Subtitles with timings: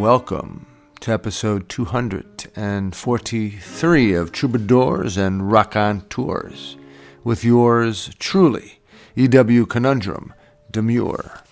[0.00, 0.66] welcome
[0.98, 6.78] to episode 243 of Troubadours and Raconteurs
[7.22, 8.80] with yours truly,
[9.14, 9.66] E.W.
[9.66, 10.32] Conundrum
[10.70, 11.42] Demure.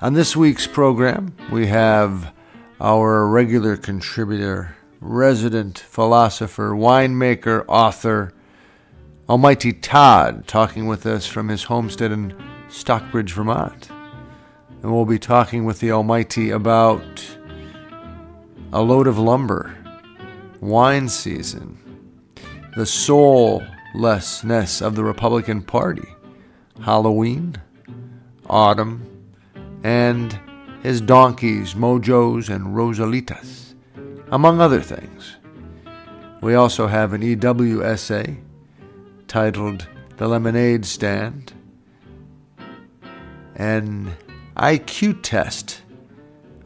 [0.00, 2.34] On this week's program, we have
[2.80, 8.32] our regular contributor, resident philosopher, winemaker, author,
[9.28, 12.34] Almighty Todd, talking with us from his homestead in
[12.68, 13.88] Stockbridge, Vermont.
[14.82, 17.36] And we'll be talking with the Almighty about
[18.74, 19.72] a load of lumber,
[20.60, 21.78] wine season,
[22.74, 26.08] the soullessness of the Republican Party,
[26.82, 27.54] Halloween,
[28.50, 29.06] autumn,
[29.84, 30.36] and
[30.82, 33.74] his donkeys, Mojos, and Rosalitas,
[34.32, 35.36] among other things.
[36.40, 38.38] We also have an EW essay
[39.28, 39.86] titled
[40.16, 41.52] The Lemonade Stand,
[43.54, 44.16] an
[44.56, 45.82] IQ test,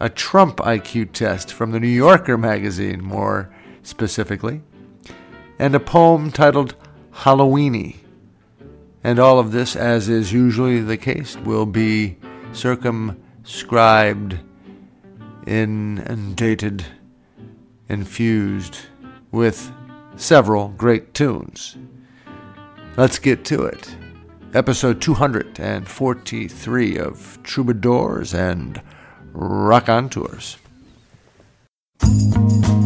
[0.01, 3.53] a Trump IQ test from the New Yorker magazine, more
[3.83, 4.63] specifically,
[5.59, 6.77] and a poem titled
[7.13, 7.97] Halloweeny.
[9.03, 12.17] And all of this, as is usually the case, will be
[12.53, 14.39] circumscribed,
[15.47, 16.85] inundated,
[17.89, 18.79] infused
[19.31, 19.73] with
[20.17, 21.77] several great tunes.
[22.97, 23.97] Let's get to it.
[24.55, 28.81] Episode 243 of Troubadours and
[29.41, 30.57] Raconteurs.
[32.03, 32.78] You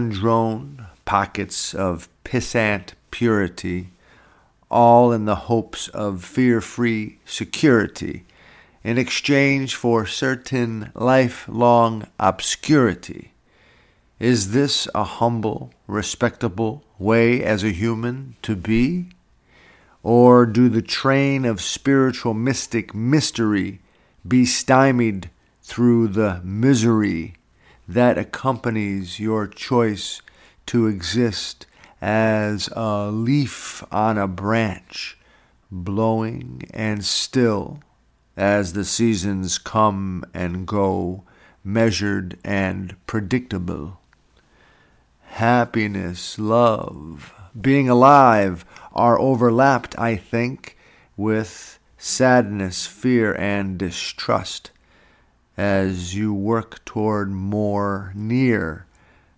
[0.00, 3.90] palindrome pockets of pissant purity,
[4.70, 8.24] all in the hopes of fear free security
[8.82, 13.32] in exchange for certain lifelong obscurity.
[14.18, 19.06] Is this a humble, respectable way as a human to be?
[20.02, 23.80] Or do the train of spiritual mystic mystery
[24.26, 25.28] be stymied
[25.62, 27.34] through the misery
[27.90, 30.22] that accompanies your choice
[30.64, 31.66] to exist
[32.00, 35.18] as a leaf on a branch,
[35.72, 37.80] blowing and still
[38.36, 41.24] as the seasons come and go,
[41.64, 43.98] measured and predictable.
[45.24, 50.78] Happiness, love, being alive are overlapped, I think,
[51.16, 54.70] with sadness, fear, and distrust
[55.60, 58.86] as you work toward more near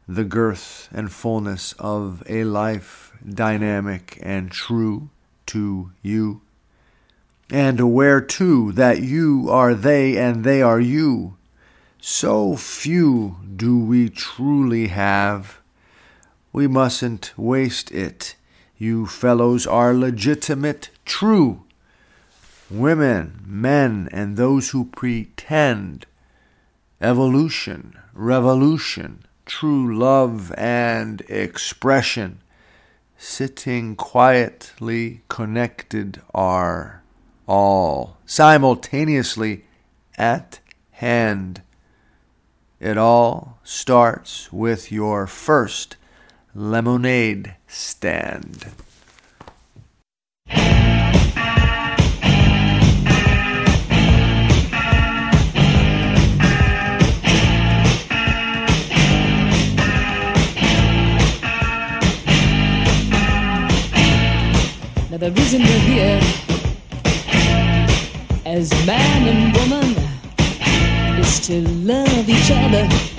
[0.06, 5.10] the girth and fullness of a life dynamic and true
[5.44, 6.40] to you.
[7.50, 11.36] And aware too that you are they and they are you.
[12.00, 15.58] So few do we truly have.
[16.52, 18.36] We mustn't waste it.
[18.78, 21.64] You fellows are legitimate, true.
[22.70, 26.06] Women, men, and those who pretend
[27.02, 32.40] evolution, revolution, true love and expression,
[33.18, 37.02] sitting quietly connected are
[37.48, 39.64] all simultaneously
[40.16, 40.60] at
[40.92, 41.60] hand.
[42.78, 45.96] It all starts with your first
[46.54, 48.66] lemonade stand.
[65.22, 66.20] The reason we're here
[68.44, 69.94] as man and woman
[71.20, 73.11] is to love each other,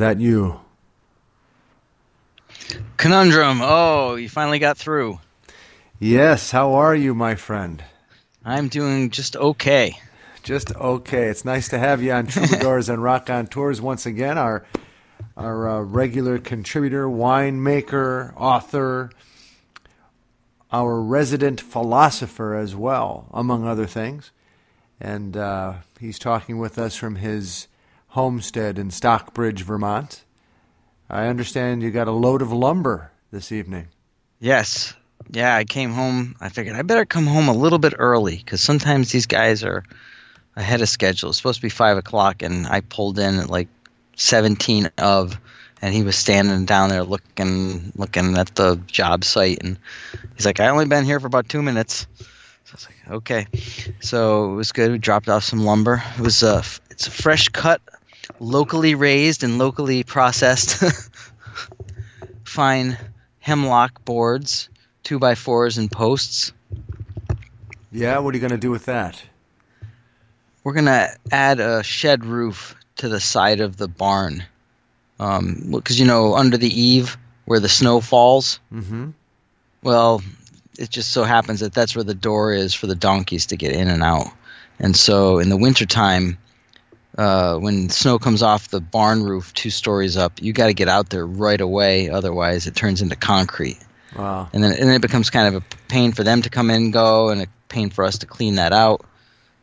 [0.00, 0.60] that you?
[2.96, 3.60] Conundrum.
[3.62, 5.20] Oh, you finally got through.
[5.98, 7.82] Yes, how are you, my friend?
[8.44, 9.98] I'm doing just okay.
[10.42, 11.28] Just okay.
[11.28, 14.38] It's nice to have you on Troubadours and Raconteurs once again.
[14.38, 14.64] Our
[15.36, 19.10] our uh, regular contributor, winemaker, author,
[20.72, 24.30] our resident philosopher as well, among other things.
[25.00, 27.68] And uh, he's talking with us from his
[28.10, 30.24] homestead in Stockbridge, Vermont.
[31.08, 33.88] I understand you got a load of lumber this evening.
[34.38, 34.94] Yes.
[35.30, 36.34] Yeah, I came home.
[36.40, 39.84] I figured I better come home a little bit early because sometimes these guys are
[40.56, 41.30] ahead of schedule.
[41.30, 43.68] It's supposed to be five o'clock, and I pulled in at like
[44.16, 45.38] seventeen of,
[45.80, 49.78] and he was standing down there looking looking at the job site, and
[50.34, 52.08] he's like, "I only been here for about two minutes."
[52.64, 53.46] So I was like, "Okay."
[54.00, 54.90] So it was good.
[54.90, 56.02] We dropped off some lumber.
[56.18, 57.80] It was a it's a fresh cut,
[58.40, 60.82] locally raised and locally processed,
[62.44, 62.98] fine
[63.38, 64.68] hemlock boards,
[65.04, 66.52] two by fours and posts.
[67.92, 69.22] Yeah, what are you going to do with that?
[70.62, 74.44] We're gonna add a shed roof to the side of the barn,
[75.16, 77.16] because you know under the eave
[77.46, 78.60] where the snow falls.
[78.72, 79.10] Mm-hmm.
[79.82, 80.22] Well,
[80.78, 83.72] it just so happens that that's where the door is for the donkeys to get
[83.72, 84.26] in and out.
[84.78, 86.36] And so in the wintertime,
[87.16, 90.88] uh, when snow comes off the barn roof two stories up, you got to get
[90.88, 92.08] out there right away.
[92.08, 93.78] Otherwise, it turns into concrete.
[94.16, 94.48] Wow.
[94.52, 96.76] And then, and then it becomes kind of a pain for them to come in
[96.76, 99.04] and go, and a pain for us to clean that out.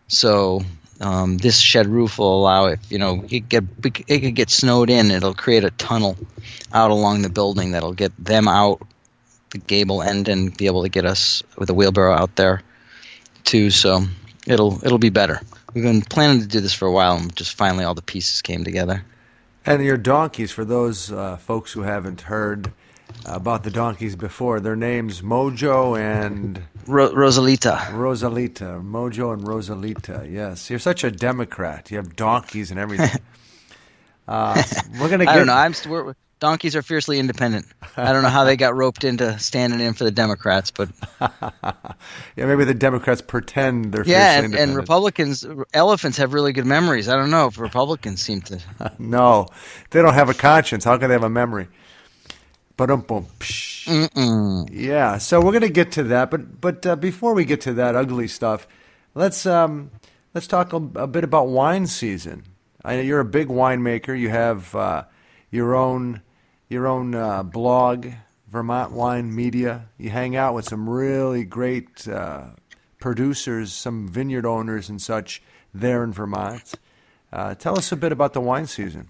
[0.07, 0.61] So
[0.99, 4.89] um, this shed roof will allow if you know it get it could get snowed
[4.89, 6.17] in, it'll create a tunnel
[6.73, 8.81] out along the building that'll get them out
[9.51, 12.61] the gable end and be able to get us with a wheelbarrow out there
[13.43, 13.69] too.
[13.69, 14.03] So
[14.45, 15.41] it'll it'll be better.
[15.73, 18.41] We've been planning to do this for a while, and just finally all the pieces
[18.41, 19.03] came together.
[19.65, 22.71] And your donkeys, for those uh, folks who haven't heard
[23.25, 27.77] about the donkeys before, their names Mojo and Ro- Rosalita.
[27.87, 28.81] Rosalita.
[28.81, 30.31] Mojo and Rosalita.
[30.31, 31.91] Yes, you're such a Democrat.
[31.91, 33.21] You have donkeys and everything.
[34.27, 34.63] uh,
[34.99, 35.25] we're gonna.
[35.25, 35.53] Get, I don't know.
[35.53, 37.65] I'm st- we're, donkeys are fiercely independent.
[37.95, 40.89] I don't know how they got roped into standing in for the Democrats, but
[41.21, 44.77] yeah, maybe the Democrats pretend they're yeah, fiercely and, and.
[44.77, 47.09] Republicans, elephants have really good memories.
[47.09, 48.61] I don't know if Republicans seem to.
[48.99, 49.47] no,
[49.91, 50.83] they don't have a conscience.
[50.83, 51.67] How can they have a memory?
[54.71, 55.17] Yeah.
[55.17, 58.27] So we're gonna get to that, but but uh, before we get to that ugly
[58.27, 58.67] stuff,
[59.15, 59.89] let's um
[60.35, 62.43] let's talk a, a bit about wine season.
[62.85, 64.17] I know you're a big winemaker.
[64.17, 65.05] You have uh,
[65.49, 66.21] your own
[66.69, 68.07] your own uh, blog,
[68.49, 69.85] Vermont Wine Media.
[69.97, 72.45] You hang out with some really great uh,
[72.99, 75.41] producers, some vineyard owners and such
[75.73, 76.73] there in Vermont.
[77.31, 79.09] Uh, tell us a bit about the wine season.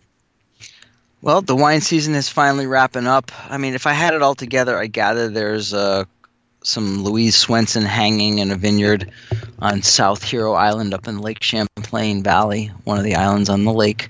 [1.21, 3.31] Well, the wine season is finally wrapping up.
[3.49, 6.05] I mean, if I had it all together, I gather there's uh,
[6.63, 9.11] some Louise Swenson hanging in a vineyard
[9.59, 13.73] on South Hero Island up in Lake Champlain Valley, one of the islands on the
[13.73, 14.09] lake.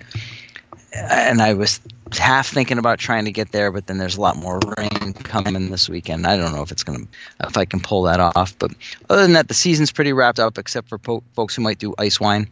[0.94, 1.80] And I was
[2.14, 5.70] half thinking about trying to get there, but then there's a lot more rain coming
[5.70, 6.26] this weekend.
[6.26, 7.06] I don't know if it's gonna
[7.44, 8.58] if I can pull that off.
[8.58, 8.72] But
[9.10, 11.94] other than that, the season's pretty wrapped up, except for po- folks who might do
[11.98, 12.48] ice wine.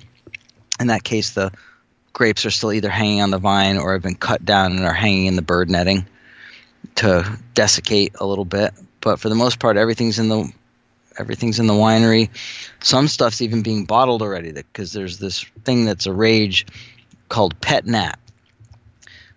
[0.79, 1.51] In that case, the
[2.13, 4.93] grapes are still either hanging on the vine or have been cut down and are
[4.93, 6.05] hanging in the bird netting
[6.95, 8.73] to desiccate a little bit.
[9.01, 10.51] But for the most part, everything's in the
[11.17, 12.29] everything's in the winery.
[12.81, 16.65] Some stuff's even being bottled already because there's this thing that's a rage
[17.29, 18.17] called pet nat.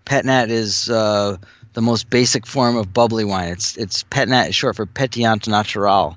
[0.09, 1.37] Pet nat is uh,
[1.75, 3.53] the most basic form of bubbly wine.
[3.53, 6.17] It's it's pet nat is short for pétillant naturel,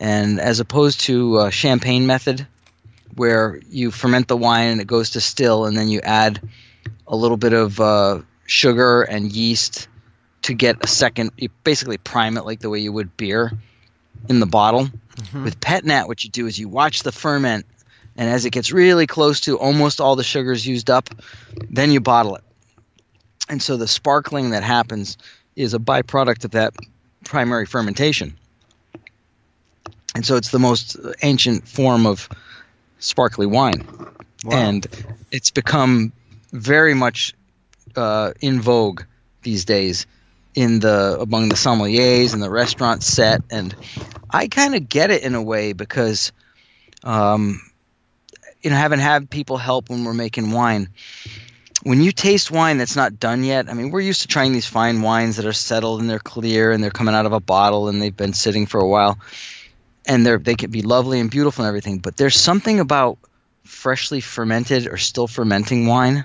[0.00, 2.46] and as opposed to uh, champagne method,
[3.14, 6.40] where you ferment the wine and it goes to still, and then you add
[7.06, 9.88] a little bit of uh, sugar and yeast
[10.40, 11.32] to get a second.
[11.36, 13.52] You basically prime it like the way you would beer
[14.30, 14.88] in the bottle.
[15.44, 17.66] With pet nat, what you do is you watch the ferment,
[18.16, 21.10] and as it gets really close to almost all the sugars used up,
[21.68, 22.44] then you bottle it.
[23.48, 25.18] And so the sparkling that happens
[25.56, 26.74] is a byproduct of that
[27.24, 28.34] primary fermentation.
[30.14, 32.28] And so it's the most ancient form of
[32.98, 33.86] sparkly wine.
[34.44, 34.56] Wow.
[34.56, 34.86] And
[35.30, 36.12] it's become
[36.52, 37.34] very much
[37.96, 39.02] uh, in vogue
[39.42, 40.06] these days
[40.54, 43.74] in the among the sommeliers and the restaurant set and
[44.30, 46.32] I kind of get it in a way because
[47.04, 47.60] um,
[48.62, 50.88] you know having had people help when we're making wine
[51.82, 54.66] when you taste wine that's not done yet I mean we're used to trying these
[54.66, 57.88] fine wines that are settled and they're clear and they're coming out of a bottle
[57.88, 59.18] and they've been sitting for a while.
[60.06, 63.18] And they're they can be lovely and beautiful and everything but there's something about
[63.64, 66.24] freshly fermented or still fermenting wine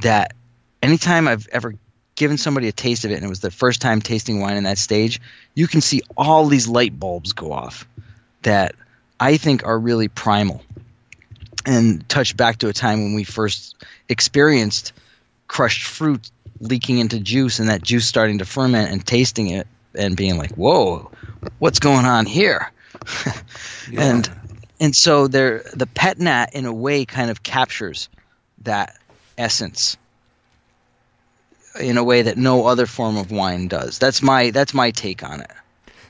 [0.00, 0.34] that
[0.82, 1.74] anytime I've ever
[2.14, 4.64] given somebody a taste of it and it was their first time tasting wine in
[4.64, 5.20] that stage,
[5.54, 7.86] you can see all these light bulbs go off
[8.42, 8.74] that
[9.18, 10.62] I think are really primal
[11.66, 13.76] and touch back to a time when we first
[14.08, 14.92] experienced
[15.48, 16.30] crushed fruit
[16.60, 20.52] leaking into juice and that juice starting to ferment and tasting it and being like,
[20.52, 21.10] "Whoa,
[21.58, 22.70] what's going on here?"
[23.96, 24.30] And
[24.80, 28.08] and so there the pet nat in a way kind of captures
[28.62, 28.96] that
[29.36, 29.96] essence
[31.80, 33.98] in a way that no other form of wine does.
[33.98, 35.50] That's my that's my take on it.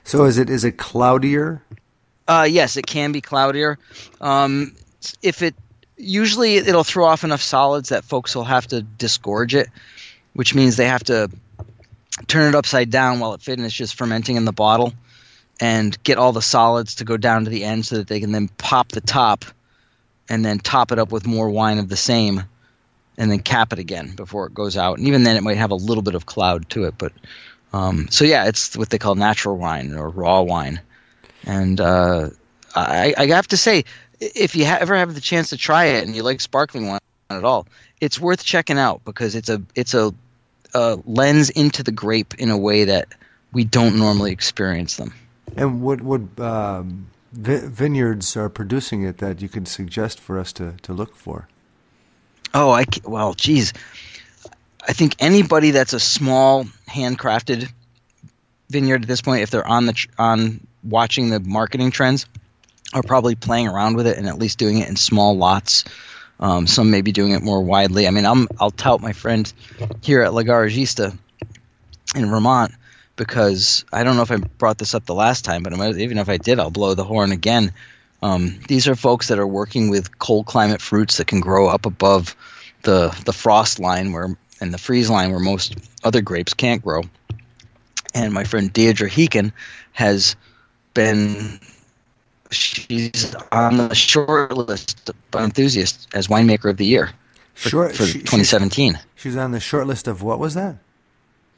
[0.05, 1.63] So is it is it cloudier?
[2.27, 3.79] Uh, yes, it can be cloudier.
[4.21, 4.75] Um,
[5.23, 5.55] if it
[5.97, 9.69] usually it'll throw off enough solids that folks will have to disgorge it,
[10.33, 11.31] which means they have to
[12.27, 14.93] turn it upside down while it finishes fermenting in the bottle,
[15.61, 18.33] and get all the solids to go down to the end so that they can
[18.33, 19.45] then pop the top,
[20.29, 22.43] and then top it up with more wine of the same,
[23.19, 24.99] and then cap it again before it goes out.
[24.99, 27.13] And even then, it might have a little bit of cloud to it, but.
[27.73, 30.81] Um, so yeah, it's what they call natural wine or raw wine,
[31.43, 32.31] and uh,
[32.73, 33.85] I, I have to say,
[34.35, 37.01] if you ha- ever have the chance to try it and you like sparkling wine
[37.31, 37.67] at all,
[38.01, 40.13] it's worth checking out because it's a it's a,
[40.75, 43.09] a lens into the grape in a way that
[43.53, 45.13] we don't normally experience them.
[45.57, 50.53] And what what um, vi- vineyards are producing it that you could suggest for us
[50.55, 51.49] to, to look for?
[52.53, 53.73] Oh, I well, geez,
[54.87, 57.71] I think anybody that's a small handcrafted
[58.71, 62.27] vineyard at this point, if they're on the tr- on watching the marketing trends,
[62.95, 65.85] are probably playing around with it and at least doing it in small lots.
[66.41, 68.07] Um, some may be doing it more widely.
[68.07, 69.53] I mean, I'm I'll tout my friend
[70.01, 71.17] here at La Garagista
[72.15, 72.73] in Vermont
[73.17, 76.29] because I don't know if I brought this up the last time, but even if
[76.29, 77.73] I did, I'll blow the horn again.
[78.23, 81.87] Um, these are folks that are working with cold climate fruits that can grow up
[81.87, 82.35] above
[82.83, 87.03] the the frost line where and the freeze line where most other grapes can't grow.
[88.15, 89.53] And my friend Deirdre Heekin
[89.93, 90.37] has
[90.95, 91.61] been
[92.55, 97.11] she's on the short list by enthusiasts as winemaker of the year
[97.55, 100.77] for, for she- 2017 She's on the short list of what was that?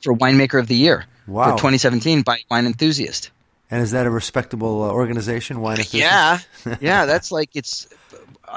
[0.02, 1.52] for winemaker of the year Wow.
[1.52, 3.30] for 2017 by Wine Enthusiast.
[3.70, 5.60] And is that a respectable uh, organization?
[5.60, 6.38] Wine Yeah,
[6.80, 7.88] yeah, that's like it's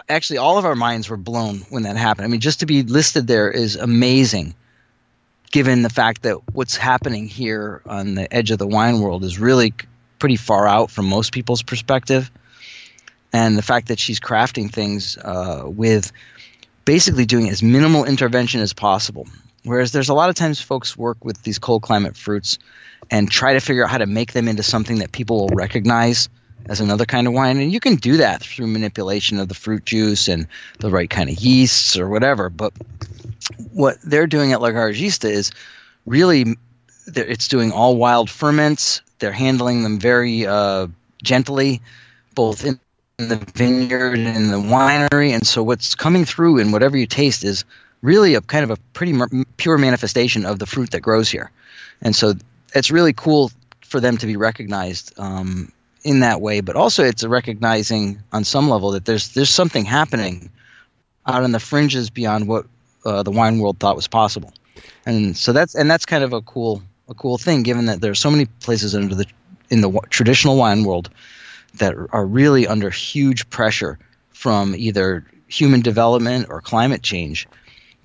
[0.08, 2.26] actually all of our minds were blown when that happened.
[2.26, 4.54] I mean, just to be listed there is amazing,
[5.52, 9.40] given the fact that what's happening here on the edge of the wine world is
[9.40, 9.74] really
[10.20, 12.30] pretty far out from most people's perspective,
[13.34, 16.12] and the fact that she's crafting things uh, with
[16.86, 19.28] basically doing as minimal intervention as possible.
[19.64, 22.58] Whereas there's a lot of times folks work with these cold climate fruits
[23.12, 26.30] and try to figure out how to make them into something that people will recognize
[26.68, 27.60] as another kind of wine.
[27.60, 30.48] And you can do that through manipulation of the fruit juice and
[30.80, 32.50] the right kind of yeasts or whatever.
[32.50, 32.74] But
[33.72, 35.52] what they're doing at La Garagista is
[36.06, 36.56] really
[37.08, 39.02] it's doing all wild ferments.
[39.20, 40.88] They're handling them very uh,
[41.22, 41.82] gently,
[42.36, 42.80] both in
[43.18, 45.32] the vineyard and in the winery.
[45.32, 47.66] And so what's coming through in whatever you taste is
[48.02, 49.18] really a kind of a pretty
[49.58, 51.52] pure manifestation of the fruit that grows here.
[52.02, 52.34] And so
[52.74, 53.52] it's really cool
[53.82, 55.72] for them to be recognized um,
[56.04, 60.50] in that way, but also it's recognizing on some level that there's there's something happening
[61.26, 62.66] out on the fringes beyond what
[63.06, 64.54] uh, the wine world thought was possible,
[65.06, 68.12] and so that's and that's kind of a cool a cool thing, given that there
[68.12, 69.26] are so many places under the
[69.70, 71.10] in the traditional wine world
[71.76, 74.00] that are really under huge pressure
[74.32, 77.48] from either human development or climate change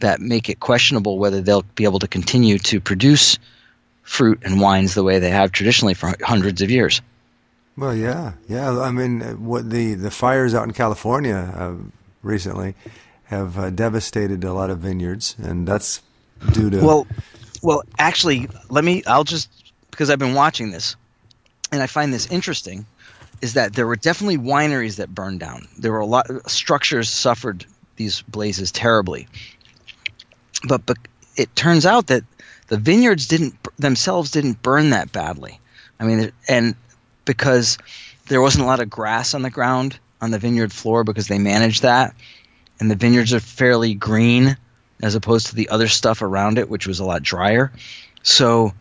[0.00, 3.38] that make it questionable whether they'll be able to continue to produce
[4.02, 7.00] fruit and wines the way they have traditionally for hundreds of years.
[7.76, 8.78] Well, yeah, yeah.
[8.80, 11.74] I mean, what the the fires out in California uh,
[12.22, 12.74] recently
[13.24, 16.02] have uh, devastated a lot of vineyards, and that's
[16.52, 17.06] due to Well,
[17.64, 19.02] well, actually, let me.
[19.06, 19.48] I'll just
[19.90, 20.96] because I've been watching this,
[21.72, 22.84] and I find this interesting,
[23.40, 25.66] is that there were definitely wineries that burned down.
[25.78, 27.64] There were a lot of structures suffered
[27.96, 29.28] these blazes terribly,
[30.68, 30.98] but but
[31.36, 32.24] it turns out that
[32.68, 35.58] the vineyards didn't themselves didn't burn that badly.
[35.98, 36.74] I mean, and
[37.24, 37.78] because
[38.28, 41.38] there wasn't a lot of grass on the ground on the vineyard floor because they
[41.38, 42.14] managed that,
[42.78, 44.58] and the vineyards are fairly green
[45.04, 47.70] as opposed to the other stuff around it, which was a lot drier.
[48.22, 48.72] So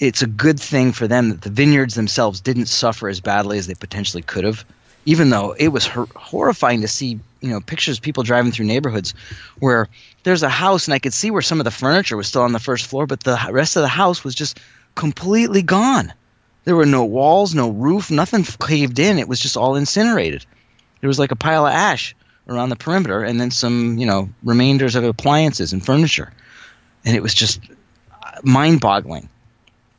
[0.00, 3.66] it's a good thing for them that the vineyards themselves didn't suffer as badly as
[3.66, 4.64] they potentially could have,
[5.04, 8.64] even though it was hor- horrifying to see, you know, pictures of people driving through
[8.64, 9.12] neighborhoods
[9.58, 9.88] where
[10.22, 12.52] there's a house and I could see where some of the furniture was still on
[12.52, 14.58] the first floor, but the rest of the house was just
[14.94, 16.14] completely gone.
[16.64, 19.18] There were no walls, no roof, nothing caved in.
[19.18, 20.46] It was just all incinerated.
[21.02, 22.16] It was like a pile of ash
[22.48, 26.32] around the perimeter, and then some you know remainders of appliances and furniture,
[27.04, 27.60] and it was just
[28.42, 29.28] mind-boggling.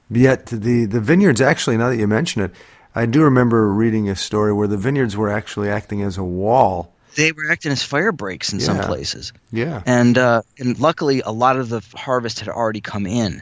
[0.10, 2.52] Yet the the vineyards actually, now that you mention it,
[2.94, 6.92] I do remember reading a story where the vineyards were actually acting as a wall.
[7.16, 9.32] They were acting as fire breaks in some places.
[9.52, 9.82] Yeah.
[9.86, 13.42] and uh, and luckily a lot of the harvest had already come in,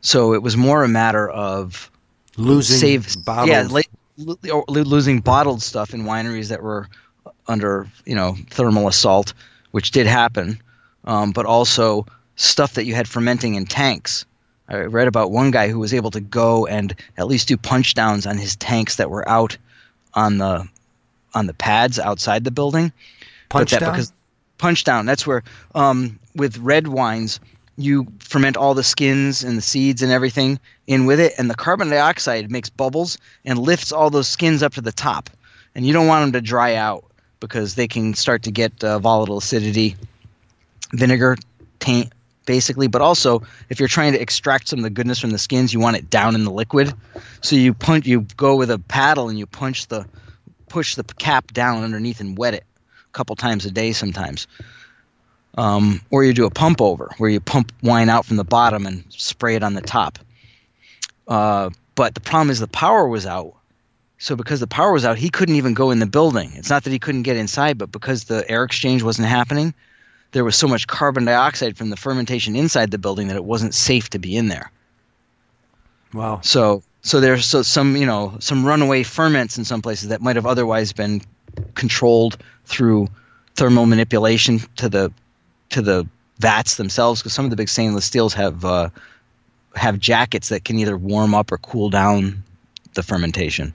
[0.00, 1.90] so it was more a matter of
[2.36, 3.48] Losing save bottled.
[3.48, 3.80] yeah la-
[4.18, 6.88] lo- or lo- losing bottled stuff in wineries that were
[7.48, 9.32] under you know thermal assault,
[9.70, 10.60] which did happen,
[11.04, 12.06] um, but also
[12.36, 14.24] stuff that you had fermenting in tanks.
[14.68, 17.94] I read about one guy who was able to go and at least do punch
[17.94, 19.56] downs on his tanks that were out
[20.14, 20.68] on the
[21.34, 22.92] on the pads outside the building
[23.48, 23.92] Punch down?
[23.92, 24.12] because
[24.58, 27.38] punch down that's where um, with red wines
[27.76, 31.54] you ferment all the skins and the seeds and everything in with it and the
[31.54, 35.28] carbon dioxide makes bubbles and lifts all those skins up to the top
[35.74, 37.04] and you don't want them to dry out
[37.40, 39.96] because they can start to get uh, volatile acidity
[40.92, 41.36] vinegar
[41.78, 42.12] taint
[42.46, 42.86] basically.
[42.86, 45.80] But also if you're trying to extract some of the goodness from the skins you
[45.80, 46.92] want it down in the liquid.
[47.42, 50.06] So you punch you go with a paddle and you punch the
[50.68, 52.64] push the cap down underneath and wet it
[53.08, 54.46] a couple times a day sometimes.
[55.58, 58.84] Um, or you do a pump over where you pump wine out from the bottom
[58.86, 60.18] and spray it on the top.
[61.26, 63.55] Uh, but the problem is the power was out
[64.18, 66.84] so because the power was out he couldn't even go in the building it's not
[66.84, 69.74] that he couldn't get inside but because the air exchange wasn't happening
[70.32, 73.74] there was so much carbon dioxide from the fermentation inside the building that it wasn't
[73.74, 74.70] safe to be in there
[76.12, 76.40] wow.
[76.42, 80.36] so so there's so some you know some runaway ferments in some places that might
[80.36, 81.20] have otherwise been
[81.74, 83.08] controlled through
[83.54, 85.12] thermal manipulation to the
[85.70, 86.06] to the
[86.38, 88.90] vats themselves because some of the big stainless steels have uh,
[89.74, 92.42] have jackets that can either warm up or cool down
[92.94, 93.72] the fermentation.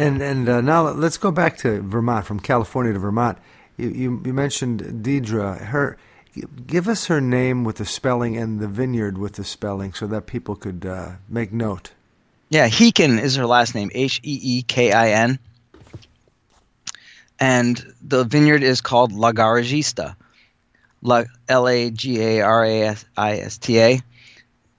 [0.00, 3.38] And and uh, now let's go back to Vermont, from California to Vermont.
[3.76, 5.56] You you, you mentioned Deirdre.
[5.56, 5.98] Her,
[6.66, 10.26] give us her name with the spelling and the vineyard with the spelling, so that
[10.26, 11.92] people could uh, make note.
[12.48, 15.38] Yeah, Heekin is her last name, H E E K I N.
[17.38, 20.16] And the vineyard is called La Garagista.
[21.48, 24.00] L A G A R A S I S T A.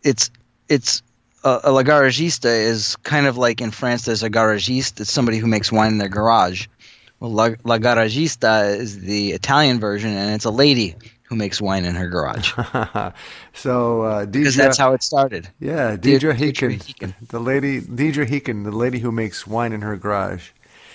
[0.04, 0.32] It's
[0.68, 1.04] it's
[1.44, 5.48] a La Garagista is kind of like in France there's a garagiste, it's somebody who
[5.48, 6.68] makes wine in their garage.
[7.20, 11.86] Well, La, La Garagista is the Italian version, and it's a lady who makes wine
[11.86, 12.52] in her garage.
[13.54, 15.48] so uh, Because that's how it started.
[15.60, 17.14] yeah, Deirdre- Deirdre Deirdre Heekin.
[17.30, 20.50] the lady, Deirdre Heekin, the lady who makes wine in her garage.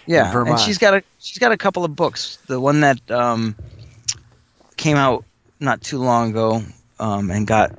[0.07, 0.59] Yeah, Vermont.
[0.59, 2.37] and she's got a she's got a couple of books.
[2.47, 3.57] The one that um,
[4.77, 5.25] came out
[5.59, 6.63] not too long ago
[7.01, 7.77] um, and got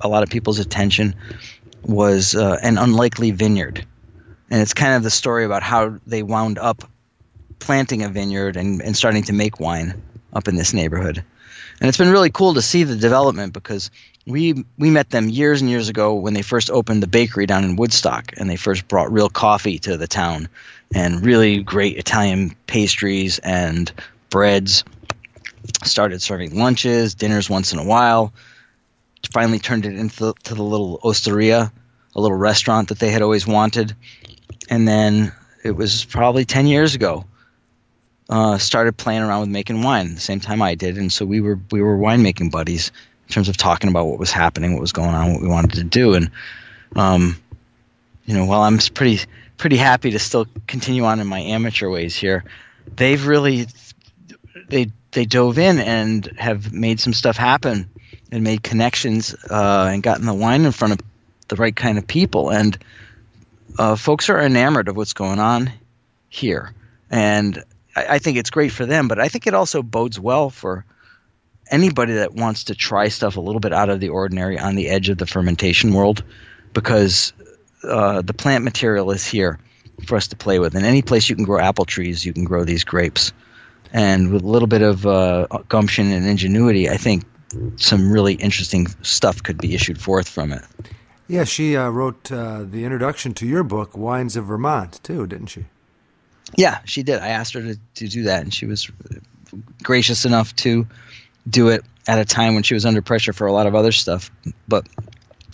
[0.00, 1.14] a lot of people's attention
[1.82, 3.86] was uh, an unlikely vineyard,
[4.50, 6.82] and it's kind of the story about how they wound up
[7.58, 10.00] planting a vineyard and, and starting to make wine
[10.32, 11.24] up in this neighborhood.
[11.80, 13.90] And it's been really cool to see the development because
[14.26, 17.64] we we met them years and years ago when they first opened the bakery down
[17.64, 20.48] in Woodstock and they first brought real coffee to the town
[20.94, 23.92] and really great Italian pastries and
[24.30, 24.84] breads.
[25.84, 28.32] Started serving lunches, dinners once in a while.
[29.32, 31.72] Finally turned it into the, the little osteria,
[32.14, 33.94] a little restaurant that they had always wanted.
[34.68, 35.32] And then
[35.64, 37.24] it was probably 10 years ago
[38.28, 41.40] uh, started playing around with making wine the same time I did, and so we
[41.40, 42.90] were we were winemaking buddies
[43.28, 45.74] in terms of talking about what was happening, what was going on, what we wanted
[45.74, 46.30] to do, and
[46.96, 47.36] um,
[48.24, 49.20] you know, while I'm pretty
[49.56, 52.44] pretty happy to still continue on in my amateur ways here,
[52.96, 53.66] they've really
[54.68, 57.88] they they dove in and have made some stuff happen
[58.36, 61.00] and made connections uh, and gotten the wine in front of
[61.48, 62.76] the right kind of people and
[63.78, 65.72] uh, folks are enamored of what's going on
[66.28, 66.74] here
[67.10, 67.64] and
[67.96, 70.84] I, I think it's great for them, but I think it also bodes well for
[71.70, 74.88] anybody that wants to try stuff a little bit out of the ordinary on the
[74.88, 76.22] edge of the fermentation world,
[76.72, 77.32] because
[77.82, 79.58] uh, the plant material is here
[80.04, 80.74] for us to play with.
[80.74, 83.32] And any place you can grow apple trees, you can grow these grapes.
[83.92, 87.24] And with a little bit of uh, gumption and ingenuity, I think
[87.76, 90.62] some really interesting stuff could be issued forth from it.
[91.28, 95.48] Yeah, she uh, wrote uh, the introduction to your book, Wines of Vermont, too, didn't
[95.48, 95.64] she?
[96.54, 97.18] Yeah, she did.
[97.18, 98.90] I asked her to, to do that, and she was
[99.82, 100.86] gracious enough to
[101.48, 103.92] do it at a time when she was under pressure for a lot of other
[103.92, 104.30] stuff.
[104.68, 104.86] But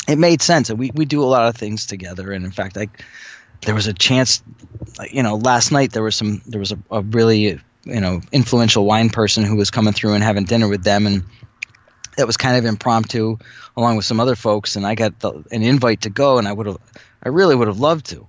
[0.09, 0.69] it made sense.
[0.69, 2.89] and We we do a lot of things together, and in fact, I
[3.63, 4.43] there was a chance.
[5.11, 8.85] You know, last night there was some there was a, a really you know influential
[8.85, 11.25] wine person who was coming through and having dinner with them, and
[12.17, 13.39] that was kind of impromptu,
[13.77, 14.77] along with some other folks.
[14.77, 16.79] And I got the, an invite to go, and I would have
[17.23, 18.27] I really would have loved to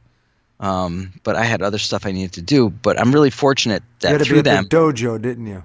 [0.59, 2.69] Um, but I had other stuff I needed to do.
[2.69, 4.63] But I'm really fortunate that You had to be at them.
[4.63, 5.63] the dojo, didn't you?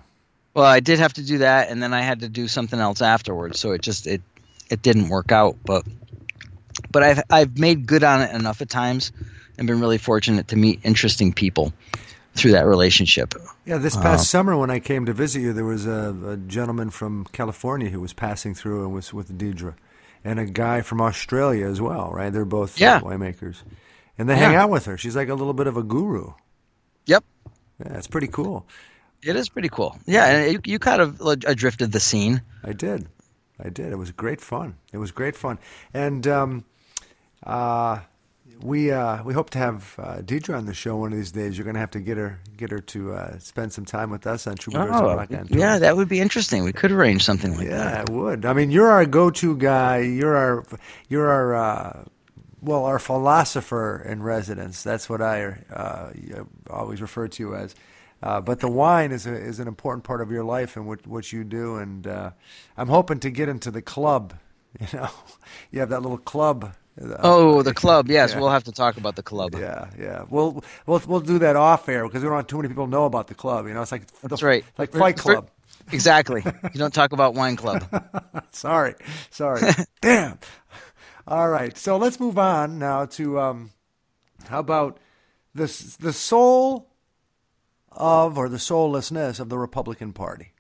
[0.55, 3.01] Well, I did have to do that, and then I had to do something else
[3.01, 3.61] afterwards.
[3.61, 4.23] So it just it
[4.71, 5.57] it didn't work out.
[5.65, 5.85] But
[6.91, 9.13] but I've I've made good on it enough at times,
[9.57, 11.73] and been really fortunate to meet interesting people
[12.39, 13.35] through that relationship.
[13.67, 16.91] Yeah, this past summer when I came to visit you, there was a, a gentleman
[16.91, 19.75] from California who was passing through and was with Deirdre,
[20.25, 22.11] and a guy from Australia as well.
[22.13, 22.33] Right?
[22.33, 23.01] They're both uh, Yeah.
[23.01, 23.63] winemakers,
[24.17, 24.97] and they hang out with her.
[24.97, 26.33] She's like a little bit of a guru.
[27.07, 27.25] Yep.
[27.85, 28.67] Yeah, it's pretty cool.
[29.23, 29.99] It is pretty cool.
[30.07, 32.43] Yeah, and you, you kind of like, adrifted the scene.
[32.65, 33.09] I did.
[33.63, 33.91] I did.
[33.93, 34.77] It was great fun.
[34.93, 35.59] It was great fun.
[35.93, 36.65] And um,
[37.45, 37.99] uh,
[38.63, 41.57] we uh, we hope to have uh, Deirdre on the show one of these days.
[41.57, 44.27] You're going to have to get her get her to uh, spend some time with
[44.27, 45.59] us on Troubadours Oh, Rock on Tour.
[45.59, 46.65] yeah, that would be interesting.
[46.65, 47.95] We could arrange something like that.
[47.95, 48.45] Yeah, it would.
[48.45, 49.99] I mean, you're our go-to guy.
[50.01, 50.65] You're our
[51.09, 52.05] you're our uh,
[52.61, 54.83] well, our philosopher in residence.
[54.83, 56.11] That's what I uh,
[56.69, 57.75] always refer to you as.
[58.21, 61.07] Uh, but the wine is a, is an important part of your life and what
[61.07, 61.77] what you do.
[61.77, 62.31] And uh,
[62.77, 64.35] I'm hoping to get into the club.
[64.93, 65.09] You know,
[65.73, 66.75] you have that little club.
[67.01, 68.09] Uh, Oh, the club.
[68.09, 68.41] Yes, Yeah.
[68.41, 69.55] we'll have to talk about the club.
[69.59, 70.25] Yeah, yeah.
[70.29, 73.05] We'll we'll we'll do that off air because we don't want too many people know
[73.05, 73.67] about the club.
[73.67, 74.65] You know, it's like That's the, right.
[74.77, 75.51] like Fight Club.
[75.93, 76.43] Exactly.
[76.73, 77.85] You don't talk about wine club.
[78.51, 78.95] sorry,
[79.31, 79.63] sorry.
[80.01, 80.39] Damn.
[81.27, 83.71] All right, so let's move on now to um,
[84.49, 84.99] how about
[85.55, 85.67] the
[86.01, 86.91] the soul
[87.91, 90.53] of or the soullessness of the Republican Party.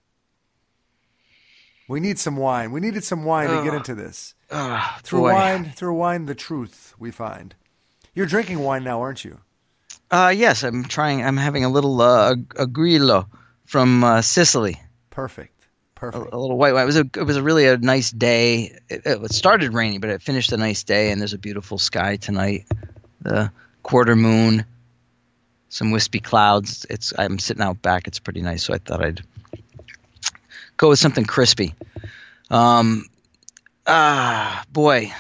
[1.88, 2.70] We need some wine.
[2.72, 4.34] We needed some wine to get into this.
[4.50, 5.32] Ah, Through boy.
[5.34, 7.54] wine, through wine, the truth we find.
[8.14, 9.40] You're drinking wine now, aren't you?
[10.10, 11.22] Uh, yes, I'm trying.
[11.22, 13.28] I'm having a little uh, a grillo
[13.66, 14.80] from uh, Sicily.
[15.10, 16.32] Perfect, A, perfect.
[16.32, 16.84] a little white wine.
[16.84, 18.78] It was a it was a really a nice day.
[18.88, 22.16] It, it started rainy, but it finished a nice day, and there's a beautiful sky
[22.16, 22.64] tonight.
[23.20, 24.64] The quarter moon,
[25.68, 26.86] some wispy clouds.
[26.88, 28.06] It's I'm sitting out back.
[28.08, 29.20] It's pretty nice, so I thought I'd
[30.78, 31.74] go with something crispy.
[32.50, 33.04] Um,
[33.88, 35.12] ah, boy,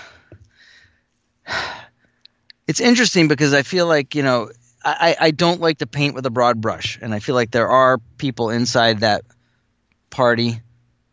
[2.66, 4.50] it's interesting because I feel like you know
[4.84, 7.68] I, I don't like to paint with a broad brush, and I feel like there
[7.68, 9.22] are people inside that
[10.10, 10.60] party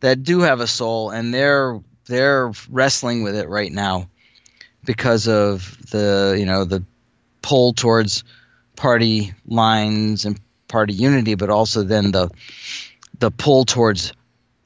[0.01, 4.09] that do have a soul, and they're they're wrestling with it right now
[4.85, 6.83] because of the you know the
[7.41, 8.23] pull towards
[8.75, 12.29] party lines and party unity, but also then the
[13.19, 14.13] the pull towards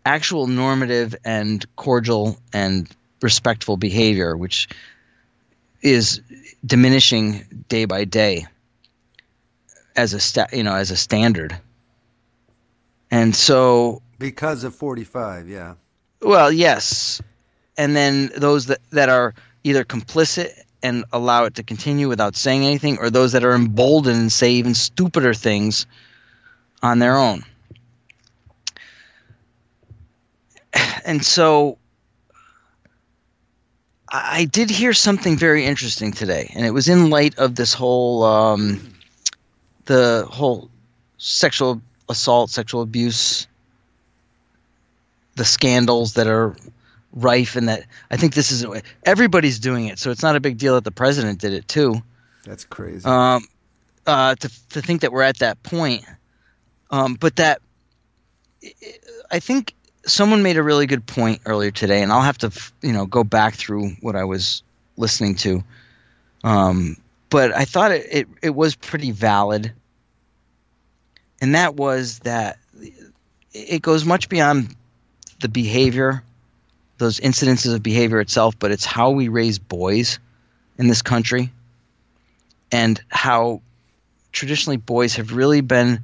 [0.09, 2.89] actual normative and cordial and
[3.21, 4.67] respectful behavior, which
[5.83, 6.21] is
[6.65, 8.47] diminishing day by day
[9.95, 11.55] as a sta- you know as a standard.
[13.11, 15.75] And so Because of 45, yeah.
[16.21, 17.21] well, yes.
[17.77, 20.49] And then those that, that are either complicit
[20.83, 24.53] and allow it to continue without saying anything, or those that are emboldened and say
[24.53, 25.85] even stupider things
[26.81, 27.43] on their own.
[31.05, 31.77] And so
[34.09, 38.23] I did hear something very interesting today, and it was in light of this whole
[38.23, 38.93] um,
[39.85, 40.69] the whole
[41.17, 43.47] sexual assault, sexual abuse
[45.39, 46.55] the scandals that are
[47.13, 48.65] rife and that I think this is
[49.05, 52.01] everybody's doing it, so it's not a big deal that the president did it too.
[52.45, 53.05] That's crazy.
[53.05, 53.45] Um,
[54.05, 56.03] uh, to to think that we're at that point,
[56.91, 57.61] um, but that
[59.31, 59.73] I think
[60.05, 63.23] someone made a really good point earlier today, and I'll have to you know go
[63.23, 64.63] back through what I was
[64.97, 65.63] listening to.
[66.43, 66.97] Um,
[67.29, 69.71] but I thought it, it, it was pretty valid,
[71.41, 72.57] and that was that
[73.53, 74.75] it goes much beyond
[75.39, 76.23] the behavior,
[76.97, 80.19] those incidences of behavior itself, but it's how we raise boys
[80.77, 81.51] in this country
[82.71, 83.61] and how
[84.31, 86.03] traditionally boys have really been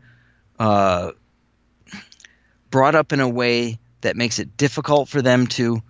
[0.59, 1.11] uh,
[2.71, 5.81] brought up in a way that makes it difficult for them to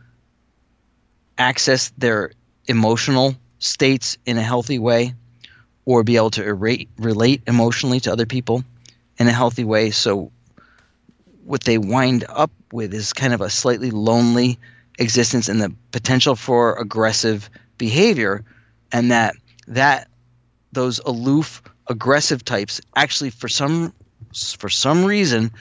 [1.37, 2.31] access their
[2.65, 5.13] emotional states in a healthy way
[5.85, 8.63] or be able to relate emotionally to other people
[9.17, 9.91] in a healthy way.
[9.91, 10.31] So
[11.43, 14.57] what they wind up with is kind of a slightly lonely
[14.97, 18.43] existence and the potential for aggressive behavior
[18.91, 19.35] and that
[19.67, 20.07] that
[20.71, 23.93] those aloof aggressive types actually for some
[24.57, 25.51] for some reason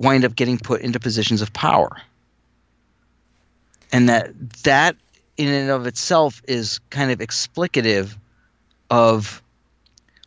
[0.00, 1.90] wind up getting put into positions of power
[3.92, 4.32] and that
[4.62, 4.96] that
[5.36, 8.16] in and of itself is kind of explicative
[8.90, 9.42] of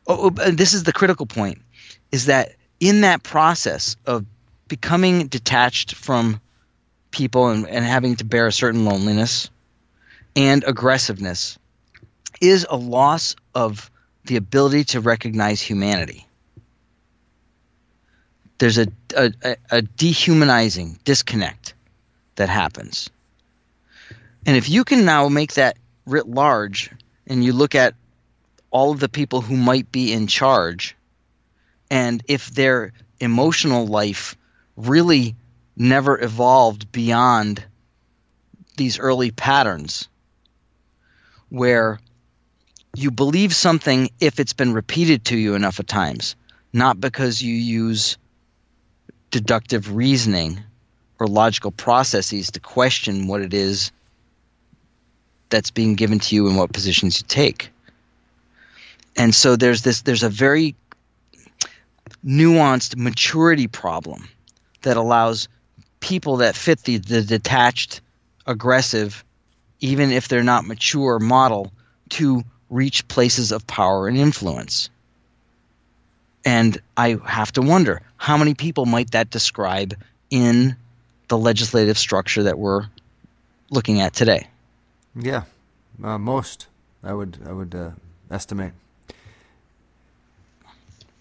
[0.08, 1.60] oh, oh, this is the critical point
[2.12, 4.26] is that in that process of
[4.68, 6.40] becoming detached from
[7.12, 9.50] people and, and having to bear a certain loneliness
[10.36, 11.58] and aggressiveness
[12.42, 13.90] is a loss of
[14.26, 16.26] the ability to recognize humanity.
[18.58, 21.74] There's a, a, a- dehumanizing disconnect
[22.36, 23.10] that happens.
[24.46, 26.92] And if you can now make that writ large
[27.28, 27.96] and you look at
[28.72, 30.96] all of the people who might be in charge,
[31.90, 34.36] and if their emotional life
[34.76, 35.36] really
[35.76, 37.64] never evolved beyond
[38.78, 40.08] these early patterns
[41.50, 42.00] where
[42.96, 46.36] you believe something if it's been repeated to you enough of times,
[46.72, 48.18] not because you use
[49.34, 50.60] deductive reasoning
[51.20, 53.92] or logical processes to question what it is
[55.50, 57.72] that's being given to you and what positions you take.
[59.18, 60.76] And so there's this there's a very
[62.24, 64.30] nuanced maturity problem
[64.84, 65.48] that allows
[66.00, 68.02] people that fit the, the detached,
[68.46, 69.24] aggressive,
[69.80, 71.72] even if they're not mature model,
[72.10, 74.92] to reach places of power and influence.
[76.46, 79.96] And I have to wonder how many people might that describe
[80.30, 80.76] in
[81.30, 82.86] the legislative structure that we're
[83.70, 84.48] looking at today?
[85.16, 85.44] Yeah,
[86.04, 86.68] uh, most
[87.04, 87.92] I would I would uh,
[88.32, 88.74] estimate.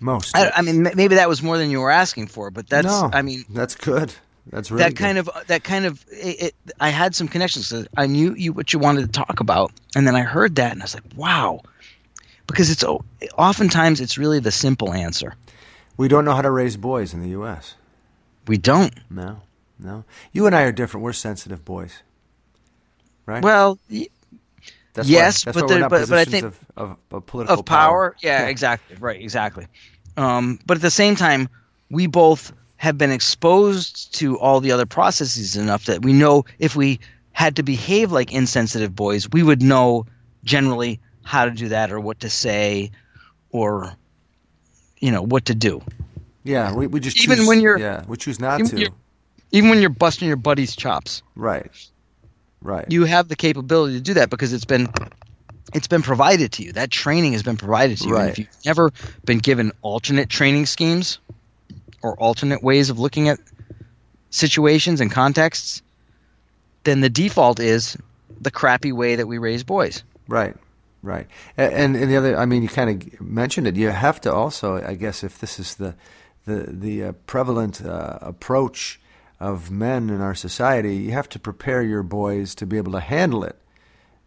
[0.00, 0.36] Most.
[0.36, 3.08] I, I mean, maybe that was more than you were asking for, but that's, no,
[3.12, 4.12] I mean, that's good.
[4.50, 7.68] That's really that kind of that kind of it, it, I had some connections.
[7.68, 10.72] So I knew you what you wanted to talk about, and then I heard that,
[10.72, 11.60] and I was like, wow,
[12.46, 12.84] because it's
[13.38, 15.34] oftentimes it's really the simple answer.
[15.96, 17.74] We don't know how to raise boys in the U.S.
[18.46, 18.92] We don't.
[19.10, 19.40] No,
[19.78, 20.04] no.
[20.32, 21.04] You and I are different.
[21.04, 22.02] We're sensitive boys,
[23.26, 23.42] right?
[23.42, 24.08] Well, y-
[24.94, 27.26] that's yes, why, that's but why we're not but- but I think- of, of, of
[27.26, 29.66] political of power, yeah, exactly, right, exactly.
[30.16, 31.48] Um, but at the same time,
[31.90, 36.74] we both have been exposed to all the other processes enough that we know if
[36.76, 36.98] we
[37.32, 40.04] had to behave like insensitive boys, we would know
[40.44, 42.90] generally how to do that or what to say
[43.50, 43.92] or
[44.98, 45.82] you know what to do.
[46.44, 48.90] Yeah, we, we just Even choose- when you're- yeah we choose not even to.
[49.54, 51.70] Even when you're busting your buddy's chops, Right,
[52.62, 52.86] right.
[52.90, 54.88] you have the capability to do that because it's been
[55.74, 56.72] it's been provided to you.
[56.72, 58.16] That training has been provided to you.
[58.16, 58.90] And if you've never
[59.26, 61.18] been given alternate training schemes
[62.02, 63.38] or alternate ways of looking at
[64.30, 65.82] situations and contexts,
[66.84, 67.96] then the default is
[68.40, 70.02] the crappy way that we raise boys.
[70.28, 70.54] Right,
[71.02, 71.26] right.
[71.56, 73.76] And, and the other, I mean, you kind of mentioned it.
[73.76, 75.94] You have to also, I guess, if this is the
[76.44, 79.00] the the uh, prevalent uh, approach
[79.38, 83.00] of men in our society, you have to prepare your boys to be able to
[83.00, 83.56] handle it,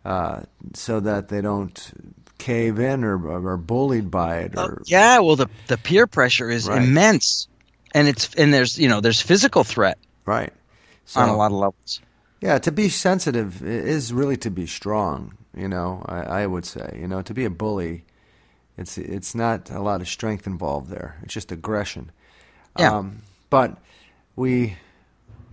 [0.03, 0.41] uh,
[0.73, 1.93] so that they don't
[2.38, 4.57] cave in or are bullied by it.
[4.57, 6.81] Or yeah, well the the peer pressure is Right.
[6.81, 7.47] immense.
[7.93, 10.51] And it's and there's you know there's physical threat right.
[11.15, 12.01] on a lot of levels.
[12.41, 15.38] Yeah, to be sensitive is really to be strong.
[15.55, 16.97] You know, I, I would say.
[16.99, 18.05] You know, to be a bully,
[18.77, 21.17] it's it's not a lot of strength involved there.
[21.23, 22.11] It's just aggression.
[22.77, 22.97] Yeah.
[22.97, 23.77] Um, but
[24.35, 24.77] we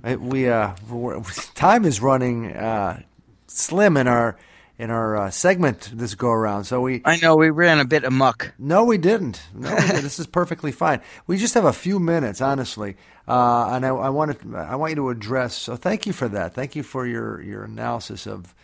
[0.04, 0.74] we uh
[1.54, 3.02] time is running uh,
[3.46, 4.36] slim in our
[4.78, 6.64] in our uh, segment this go around.
[6.64, 8.52] So we I know we ran a bit amok.
[8.58, 9.40] no, we didn't.
[9.54, 10.02] No, we didn't.
[10.02, 11.00] this is perfectly fine.
[11.26, 12.96] We just have a few minutes, honestly,
[13.28, 14.56] uh, and I, I want to.
[14.56, 15.54] I want you to address.
[15.54, 16.54] So, thank you for that.
[16.54, 18.54] Thank you for your your analysis of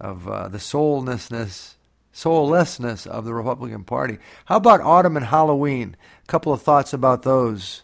[0.00, 1.76] of uh, the soullessness,
[2.12, 4.18] soullessness of the Republican Party.
[4.46, 5.96] How about autumn and Halloween?
[6.24, 7.82] A couple of thoughts about those.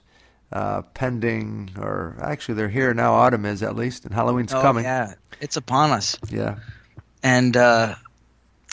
[0.53, 3.15] Uh, pending, or actually, they're here now.
[3.15, 4.85] Autumn is at least, and Halloween's Oh, coming.
[4.85, 6.17] yeah, it's upon us.
[6.31, 6.59] yeah.
[7.25, 7.97] and uh,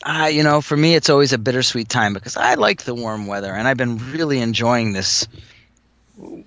[0.03, 3.26] I, you know, for me, it's always a bittersweet time because I like the warm
[3.26, 5.28] weather, and I've been really enjoying this.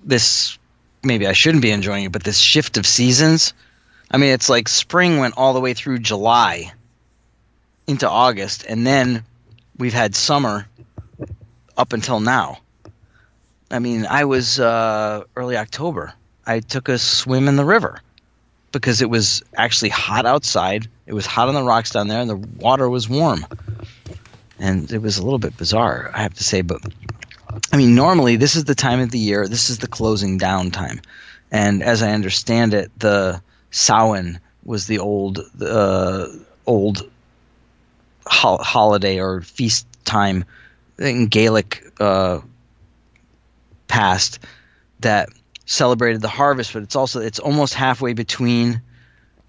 [0.05, 0.57] This
[1.03, 3.53] maybe I shouldn't be enjoying it, but this shift of seasons.
[4.09, 6.71] I mean, it's like spring went all the way through July
[7.87, 9.23] into August, and then
[9.77, 10.67] we've had summer
[11.77, 12.59] up until now.
[13.69, 16.13] I mean, I was uh, early October.
[16.45, 17.99] I took a swim in the river
[18.71, 20.87] because it was actually hot outside.
[21.05, 23.45] It was hot on the rocks down there, and the water was warm.
[24.59, 26.61] And it was a little bit bizarre, I have to say.
[26.61, 26.81] But
[27.71, 29.47] I mean, normally this is the time of the year.
[29.47, 31.01] This is the closing down time,
[31.51, 36.27] and as I understand it, the Samhain was the old uh,
[36.65, 37.09] old
[38.27, 40.45] hol- holiday or feast time
[40.97, 42.39] in Gaelic uh,
[43.87, 44.39] past
[45.01, 45.29] that
[45.65, 48.81] celebrated the harvest, but it's also it's almost halfway between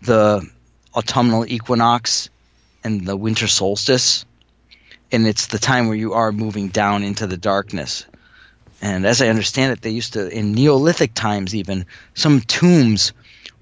[0.03, 0.49] the
[0.95, 2.31] autumnal equinox
[2.85, 4.25] and the winter solstice,
[5.13, 8.07] and it's the time where you are moving down into the darkness.
[8.83, 13.13] And as I understand it, they used to in Neolithic times even some tombs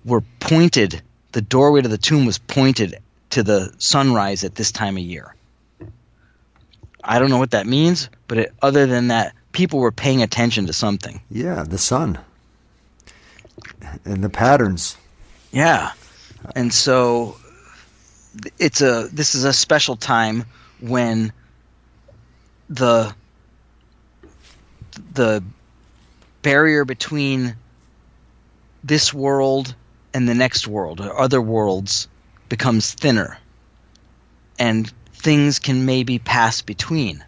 [0.04, 1.02] were pointed.
[1.32, 2.98] The doorway to the tomb was pointed
[3.35, 5.35] to the sunrise at this time of year.
[7.03, 10.66] I don't know what that means, but it, other than that, people were paying attention
[10.66, 11.20] to something.
[11.30, 12.18] Yeah, the sun
[14.05, 14.97] and the patterns.
[15.53, 15.93] Yeah.
[16.55, 17.37] And so
[18.59, 20.45] it's a this is a special time
[20.80, 21.32] when
[22.68, 23.14] the
[25.12, 25.43] the
[26.43, 27.57] barrier between
[28.85, 29.74] this world
[30.12, 32.09] and the next world or other worlds
[32.49, 33.38] becomes thinner
[34.59, 37.24] and things can maybe pass between.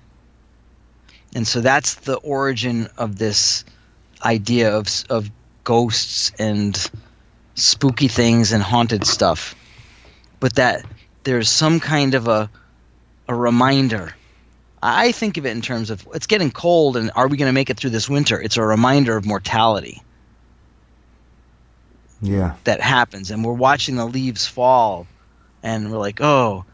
[1.35, 3.65] And so that's the origin of this
[4.23, 5.31] idea of of
[5.65, 6.91] ghosts and
[7.55, 9.55] spooky things and haunted stuff.
[10.41, 10.85] But that
[11.25, 12.51] there's some kind of a
[13.29, 14.15] a reminder.
[14.83, 17.53] I think of it in terms of it's getting cold and are we going to
[17.53, 18.41] make it through this winter?
[18.41, 20.03] It's a reminder of mortality
[22.21, 22.55] Yeah.
[22.65, 25.07] that happens and we're watching the leaves fall
[25.63, 26.65] and we're like, "Oh,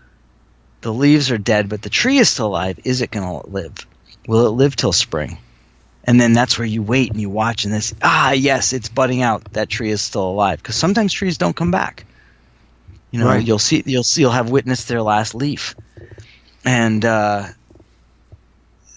[0.83, 2.79] the leaves are dead, but the tree is still alive.
[2.85, 3.75] Is it going to live?
[4.29, 5.39] Will it live till spring?"
[6.05, 9.23] And then that's where you wait and you watch and this, ah, yes, it's budding
[9.23, 9.45] out.
[9.53, 12.05] That tree is still alive because sometimes trees don't come back.
[13.13, 13.45] You know, Right.
[13.47, 15.75] you'll see you'll see you'll have witnessed their last leaf.
[16.65, 17.47] And uh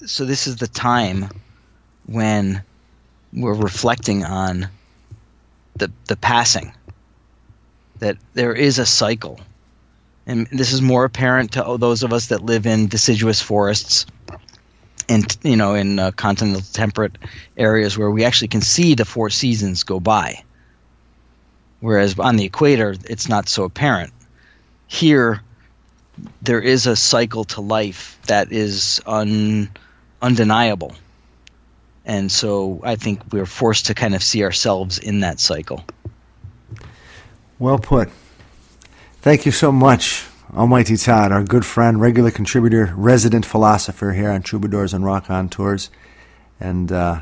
[0.06, 1.30] so this is the time
[2.06, 2.64] when
[3.34, 4.70] we're reflecting on
[5.76, 6.74] the the passing
[8.00, 9.40] that there is a cycle.
[10.28, 14.06] And this is more apparent to those of us that live in deciduous forests
[15.08, 17.18] and you know in uh, continental temperate
[17.58, 20.44] areas where we actually can see the four seasons go by.
[21.80, 24.14] Whereas on the equator it's not so apparent.
[24.88, 25.42] Here
[26.42, 29.70] there is a cycle to life that is un,
[30.22, 30.96] undeniable
[32.06, 35.84] and so i think we're forced to kind of see ourselves in that cycle
[37.60, 38.10] Well put.
[39.22, 44.42] Thank you so much, Almighty Todd, our good friend, regular contributor, resident philosopher here on
[44.44, 45.90] Troubadours and Raconteurs.
[46.60, 47.22] And uh,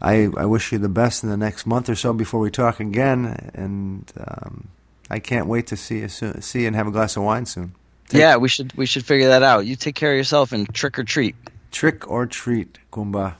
[0.00, 2.80] I, I wish you the best in the next month or so before we talk
[2.80, 3.50] again.
[3.54, 4.68] And um,
[5.10, 7.46] I can't wait to see you soon, see you and have a glass of wine
[7.46, 7.74] soon.
[8.08, 10.72] Take- yeah we should we should figure that out you take care of yourself and
[10.72, 11.34] trick or treat
[11.72, 13.34] Trick or treat, Kumba.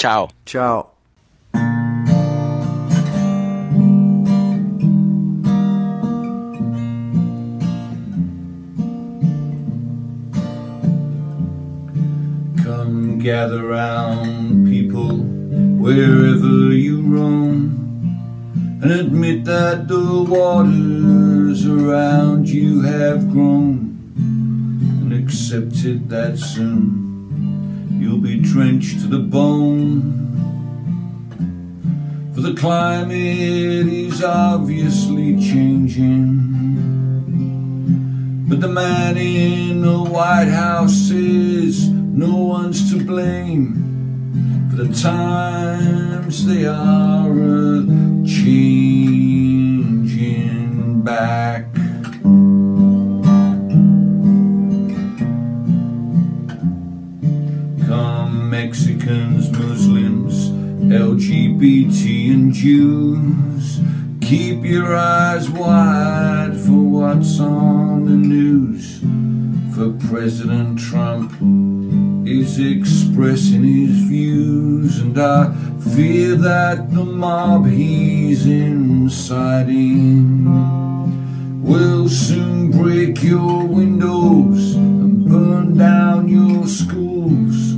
[0.00, 0.92] Ciao Ciao.
[12.62, 15.18] Come gather round, people,
[15.78, 17.76] wherever you roam,
[18.82, 26.99] and admit that the waters around you have grown, and accepted that soon you'll be
[28.40, 30.28] drenched to the bone.
[32.34, 36.50] For the climate is obviously changing.
[38.48, 43.80] But the man in the White House says no one's to blame
[44.70, 47.28] for the times they are
[48.24, 49.50] changing
[51.02, 51.69] back.
[60.90, 63.80] LGBT and Jews.
[64.20, 68.98] Keep your eyes wide for what's on the news.
[69.72, 71.30] For President Trump
[72.26, 75.52] is expressing his views, and I
[75.94, 79.70] fear that the mob he's inciting
[81.62, 87.69] will soon break your windows and burn down your schools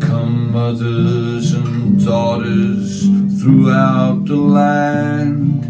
[0.00, 3.06] Come mothers and daughters
[3.40, 5.64] throughout the land.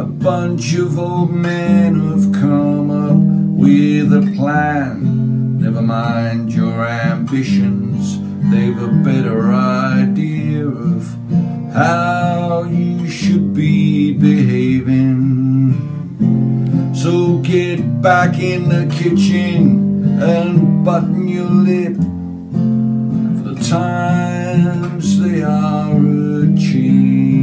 [0.00, 3.20] A bunch of old men have come up
[3.56, 5.60] with a plan.
[5.60, 8.18] Never mind your ambitions,
[8.50, 11.25] they've a better idea of
[11.76, 15.74] how you should be behaving.
[16.94, 21.96] So get back in the kitchen and button your lip.
[23.36, 27.36] For the times they are a changing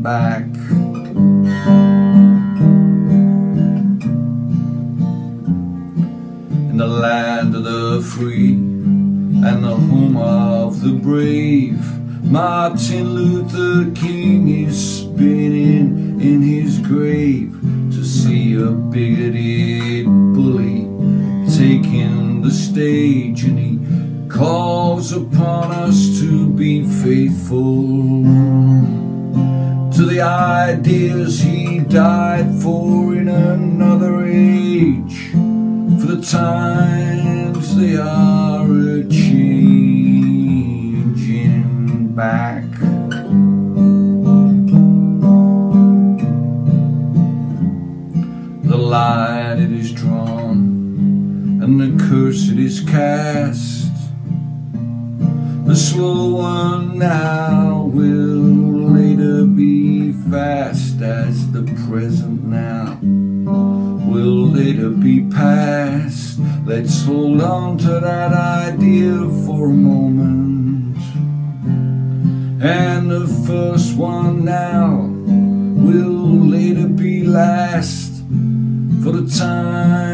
[0.00, 0.44] back.
[6.70, 8.54] In the land of the free
[9.42, 11.79] and the home of the brave,
[12.30, 17.58] Martin Luther King is spinning in his grave
[17.90, 20.86] to see a bigoted bully
[21.56, 28.22] taking the stage, and he calls upon us to be faithful
[29.90, 35.32] to the ideas he died for in another age.
[36.00, 38.39] For the times they are
[52.60, 53.90] is cast.
[55.66, 62.98] The slow one now will later be fast as the present now
[64.10, 66.38] will later be past.
[66.66, 70.98] Let's hold on to that idea for a moment.
[72.62, 75.08] And the first one now
[75.86, 78.22] will later be last.
[79.02, 80.09] For the times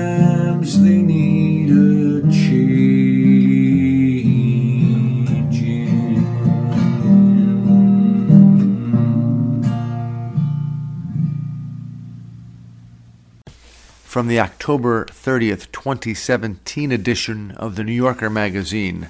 [14.16, 19.08] From the October 30th, 2017 edition of the New Yorker magazine,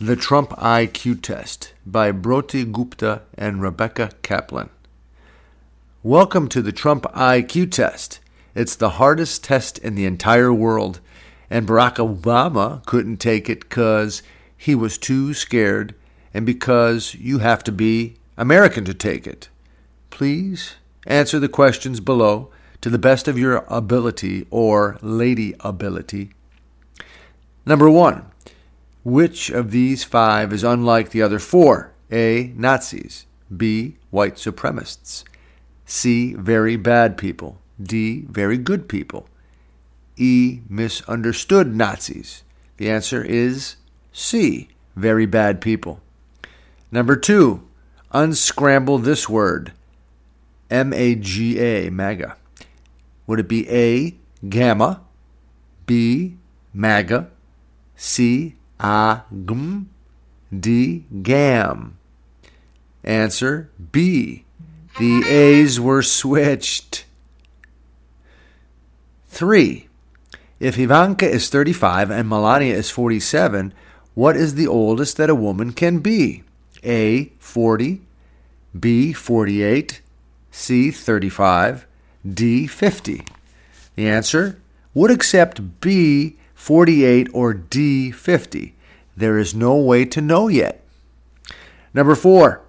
[0.00, 4.70] The Trump IQ Test by Broti Gupta and Rebecca Kaplan.
[6.04, 8.20] Welcome to the Trump IQ Test.
[8.54, 11.00] It's the hardest test in the entire world,
[11.50, 14.22] and Barack Obama couldn't take it because
[14.56, 15.92] he was too scared
[16.32, 19.48] and because you have to be American to take it.
[20.10, 22.52] Please answer the questions below
[22.86, 26.30] to the best of your ability or lady ability.
[27.66, 28.30] Number one,
[29.02, 31.90] which of these five is unlike the other four?
[32.12, 32.52] A.
[32.54, 33.26] Nazis.
[33.56, 33.96] B.
[34.10, 35.24] White supremacists.
[35.84, 36.34] C.
[36.34, 37.58] Very bad people.
[37.82, 38.20] D.
[38.30, 39.28] Very good people.
[40.16, 40.60] E.
[40.68, 42.44] Misunderstood Nazis.
[42.76, 43.74] The answer is
[44.12, 44.68] C.
[44.94, 46.00] Very bad people.
[46.92, 47.66] Number two,
[48.12, 49.72] unscramble this word.
[50.70, 52.36] M A G A, MAGA.
[53.26, 54.14] Would it be A,
[54.48, 55.02] gamma,
[55.86, 56.36] B,
[56.72, 57.28] MAGA,
[57.96, 59.86] C, AGM,
[60.58, 61.98] D, GAM?
[63.02, 64.44] Answer B.
[64.98, 67.04] The A's were switched.
[69.28, 69.88] 3.
[70.58, 73.74] If Ivanka is 35 and Melania is 47,
[74.14, 76.42] what is the oldest that a woman can be?
[76.82, 77.26] A.
[77.38, 78.00] 40,
[78.78, 79.12] B.
[79.12, 80.00] 48,
[80.50, 80.90] C.
[80.90, 81.86] 35,
[82.34, 82.66] D.
[82.66, 83.24] 50.
[83.94, 84.60] The answer
[84.94, 86.36] would accept B.
[86.54, 88.10] 48 or D.
[88.10, 88.74] 50.
[89.16, 90.82] There is no way to know yet.
[91.94, 92.62] Number 4.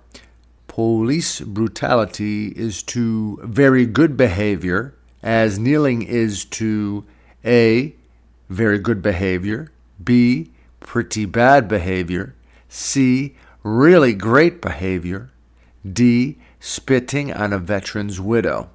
[0.68, 4.94] Police brutality is to very good behavior,
[5.24, 7.04] as kneeling is to
[7.44, 7.96] A.
[8.50, 9.72] Very good behavior,
[10.04, 10.52] B.
[10.80, 12.36] Pretty bad behavior,
[12.70, 13.36] C.
[13.64, 15.32] Really great behavior,
[15.92, 16.38] D.
[16.60, 18.70] Spitting on a veteran's widow.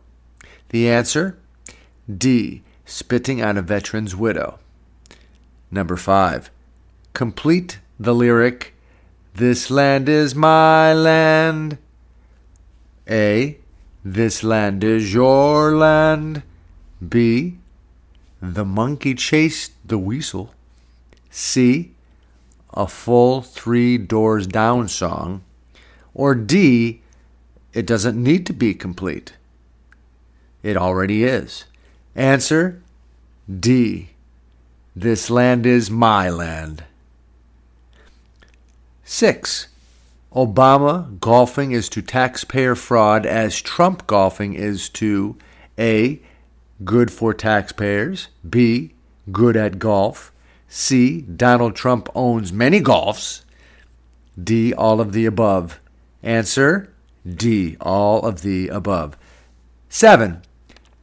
[0.73, 1.39] The answer?
[2.09, 2.63] D.
[2.87, 4.59] Spitting on a veteran's widow.
[5.71, 6.51] Number 5.
[7.13, 8.75] Complete the lyric,
[9.35, 11.79] This land is my land.
[13.09, 13.59] A.
[14.05, 16.43] This land is your land.
[17.07, 17.59] B.
[18.41, 20.55] The monkey chased the weasel.
[21.31, 21.93] C.
[22.75, 25.43] A full three doors down song.
[26.15, 27.03] Or D.
[27.73, 29.35] It doesn't need to be complete.
[30.63, 31.65] It already is.
[32.15, 32.83] Answer
[33.51, 34.11] D.
[34.95, 36.85] This land is my land.
[39.05, 39.69] 6.
[40.35, 45.37] Obama golfing is to taxpayer fraud as Trump golfing is to
[45.79, 46.21] A.
[46.85, 48.95] Good for taxpayers, B.
[49.31, 50.33] Good at golf,
[50.69, 51.21] C.
[51.21, 53.43] Donald Trump owns many golfs,
[54.43, 54.73] D.
[54.73, 55.79] All of the above.
[56.23, 56.93] Answer
[57.29, 57.77] D.
[57.81, 59.17] All of the above.
[59.91, 60.41] 7.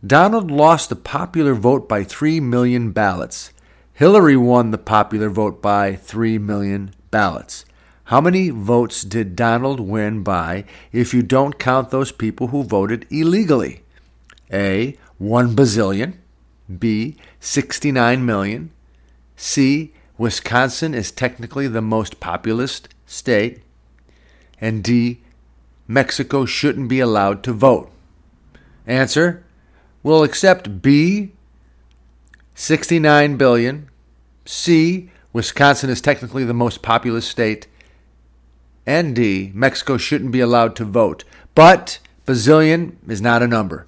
[0.05, 3.51] Donald lost the popular vote by 3 million ballots.
[3.93, 7.65] Hillary won the popular vote by 3 million ballots.
[8.05, 13.05] How many votes did Donald win by if you don't count those people who voted
[13.09, 13.83] illegally?
[14.53, 14.97] A.
[15.17, 16.13] 1 bazillion.
[16.79, 17.17] B.
[17.41, 18.71] 69 million.
[19.35, 19.93] C.
[20.17, 23.61] Wisconsin is technically the most populous state.
[24.61, 25.19] And D.
[25.89, 27.91] Mexico shouldn't be allowed to vote.
[28.87, 29.43] Answer
[30.01, 31.31] We'll accept B.
[32.55, 33.89] 69 billion.
[34.45, 35.09] C.
[35.33, 37.67] Wisconsin is technically the most populous state.
[38.85, 39.51] And D.
[39.53, 41.23] Mexico shouldn't be allowed to vote.
[41.53, 43.85] But bazillion is not a number.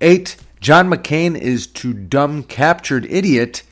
[0.00, 0.36] 8.
[0.60, 3.62] John McCain is to dumb captured idiot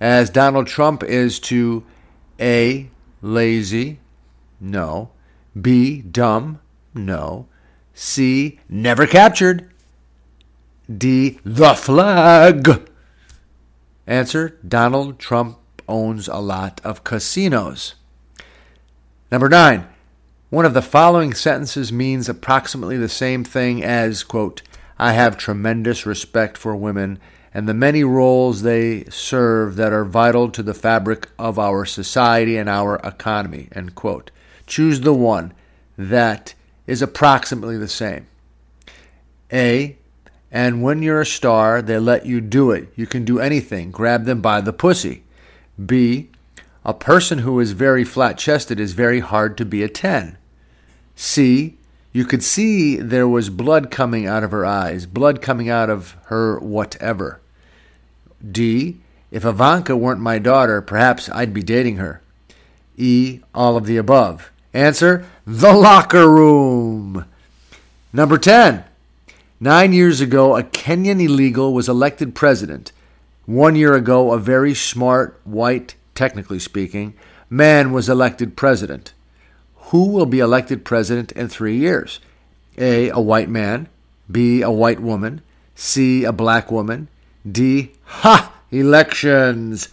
[0.00, 1.84] as Donald Trump is to
[2.40, 2.90] A.
[3.22, 4.00] lazy?
[4.60, 5.10] No.
[5.60, 6.00] B.
[6.00, 6.60] Dumb?
[6.94, 7.46] No.
[7.94, 8.58] C.
[8.68, 9.69] Never captured?
[10.96, 11.38] D.
[11.44, 12.88] The flag?
[14.06, 17.94] Answer Donald Trump owns a lot of casinos.
[19.30, 19.86] Number nine.
[20.48, 24.62] One of the following sentences means approximately the same thing as, quote,
[24.98, 27.20] I have tremendous respect for women
[27.54, 32.56] and the many roles they serve that are vital to the fabric of our society
[32.56, 34.32] and our economy, end quote.
[34.66, 35.52] Choose the one
[35.96, 36.54] that
[36.86, 38.26] is approximately the same.
[39.52, 39.96] A.
[40.52, 42.88] And when you're a star, they let you do it.
[42.96, 43.90] You can do anything.
[43.90, 45.22] Grab them by the pussy.
[45.84, 46.30] B.
[46.84, 50.36] A person who is very flat chested is very hard to be a 10.
[51.14, 51.76] C.
[52.12, 56.16] You could see there was blood coming out of her eyes, blood coming out of
[56.24, 57.40] her whatever.
[58.50, 58.98] D.
[59.30, 62.20] If Ivanka weren't my daughter, perhaps I'd be dating her.
[62.96, 63.40] E.
[63.54, 64.50] All of the above.
[64.74, 67.26] Answer The locker room.
[68.12, 68.84] Number 10.
[69.62, 72.92] Nine years ago, a Kenyan illegal was elected president.
[73.44, 77.12] One year ago, a very smart, white, technically speaking,
[77.50, 79.12] man was elected president.
[79.90, 82.20] Who will be elected president in three years?
[82.78, 83.10] A.
[83.10, 83.88] A white man.
[84.30, 84.62] B.
[84.62, 85.42] A white woman.
[85.74, 86.24] C.
[86.24, 87.08] A black woman.
[87.50, 87.92] D.
[88.04, 88.54] Ha!
[88.70, 89.90] Elections.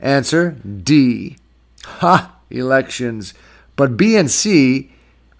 [0.00, 1.38] Answer D.
[1.84, 2.36] Ha!
[2.50, 3.34] Elections.
[3.74, 4.92] But B and C,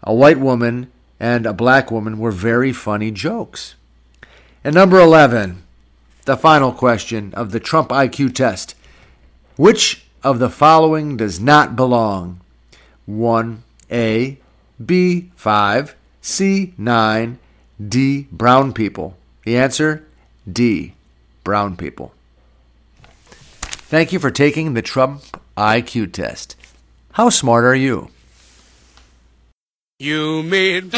[0.02, 0.90] a white woman
[1.20, 3.74] and a black woman, were very funny jokes.
[4.64, 5.62] And number 11,
[6.24, 8.74] the final question of the Trump IQ test.
[9.56, 12.40] Which of the following does not belong?
[13.06, 13.62] 1.
[13.90, 14.38] A.
[14.84, 15.30] B.
[15.36, 15.94] 5.
[16.22, 16.74] C.
[16.78, 17.38] 9.
[17.88, 18.26] D.
[18.32, 19.16] Brown people.
[19.44, 20.06] The answer
[20.50, 20.94] D.
[21.44, 22.12] Brown people.
[23.62, 25.22] Thank you for taking the Trump
[25.56, 26.56] IQ test.
[27.12, 28.10] How smart are you?
[30.02, 30.94] You made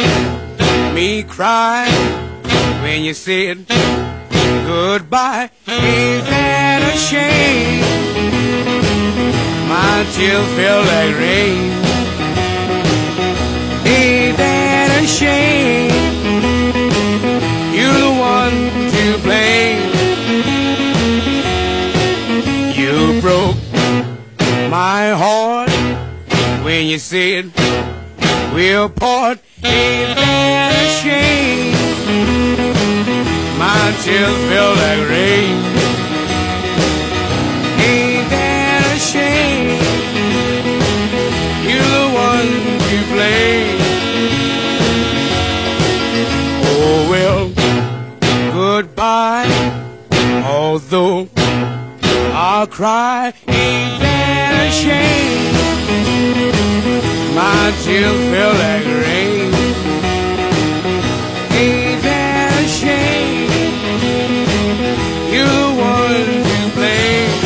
[0.95, 1.89] me cry
[2.83, 5.51] when you said goodbye.
[5.67, 7.83] Ain't that a shame?
[9.69, 11.73] My tears feel like rain.
[13.91, 15.91] Ain't that a shame?
[17.75, 19.83] You're the one to blame.
[22.79, 23.57] You broke
[24.71, 25.71] my heart
[26.63, 27.51] when you said
[28.53, 29.39] we'll part.
[29.65, 31.73] Ain't that a shame?
[33.59, 35.57] My tears feel like rain.
[37.89, 39.81] Ain't that a shame?
[41.67, 42.51] You're the one
[42.89, 43.81] to blame.
[46.65, 47.45] Oh well,
[48.53, 49.51] goodbye.
[50.45, 51.29] Although
[52.55, 55.55] I'll cry, ain't that a shame?
[57.35, 59.55] My tears feel like rain.
[61.57, 63.49] Ain't that a shame?
[65.33, 65.49] The
[65.81, 67.42] one to blame.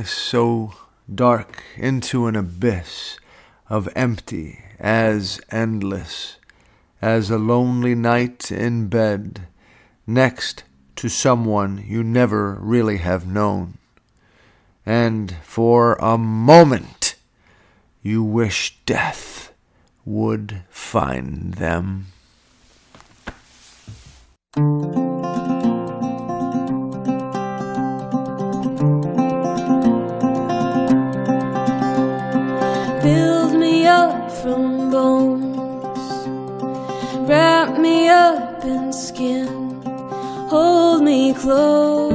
[0.00, 0.72] Blackness so
[1.14, 3.18] dark into an abyss
[3.68, 6.38] of empty as endless
[7.02, 9.46] as a lonely night in bed
[10.06, 10.64] next
[10.96, 13.74] to someone you never really have known.
[14.86, 17.16] And for a moment
[18.02, 19.52] you wish death
[20.06, 22.06] would find them.
[38.60, 39.80] Up in skin,
[40.50, 42.10] hold me close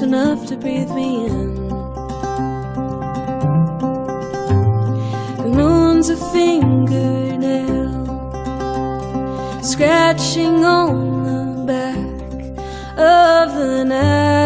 [0.00, 1.68] enough to breathe me in.
[5.36, 7.92] The moon's a fingernail,
[9.62, 11.96] scratching on the back
[12.98, 14.39] of the night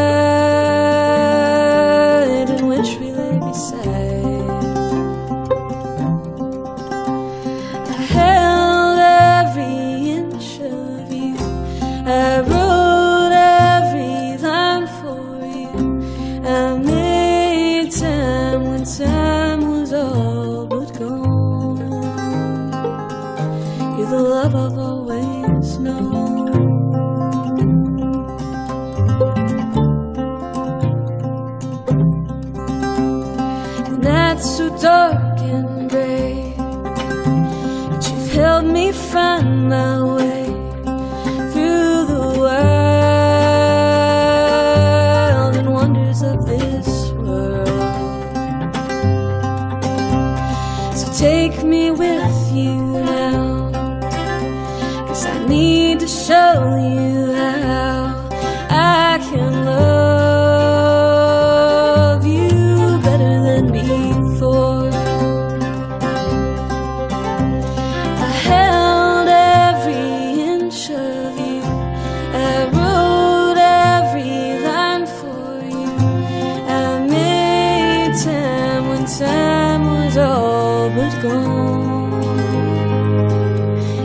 [79.06, 82.12] time time was all but gone.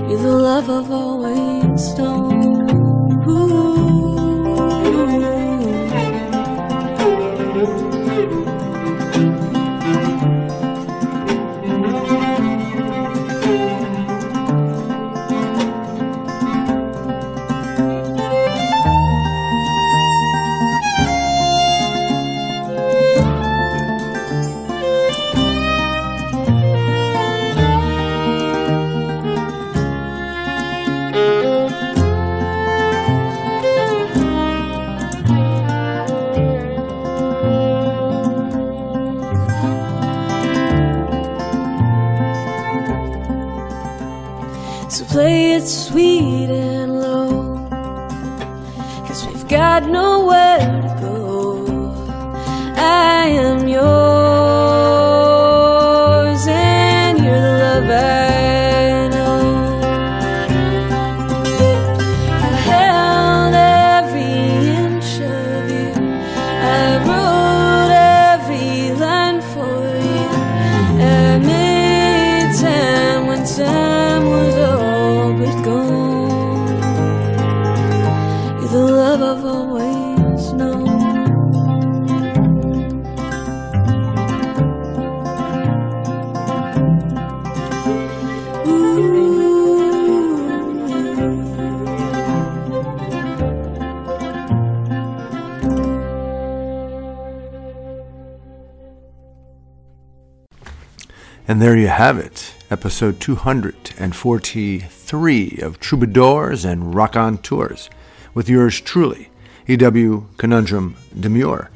[0.09, 3.59] You're the love I've always known.
[101.60, 107.89] And there you have it, episode 243 of Troubadours and Raconteurs,
[108.34, 109.28] with yours truly,
[109.68, 110.26] E.W.
[110.38, 111.70] Conundrum Demure.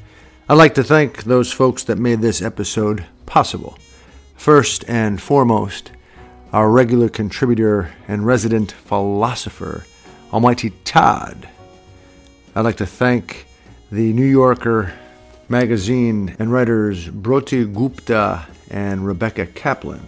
[0.48, 3.78] I'd like to thank those folks that made this episode possible.
[4.38, 5.92] First and foremost,
[6.54, 9.86] our regular contributor and resident philosopher,
[10.32, 11.50] Almighty Todd.
[12.56, 13.48] I'd like to thank
[13.92, 14.94] the New Yorker
[15.50, 20.02] magazine and writers Broti Gupta and Rebecca Kaplan.